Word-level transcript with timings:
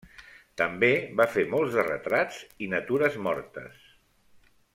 També 0.61 0.89
va 1.19 1.27
fer 1.33 1.43
molts 1.51 1.77
de 1.79 1.85
retrats 1.89 2.41
i 2.65 2.71
natures 2.73 3.19
mortes. 3.29 3.79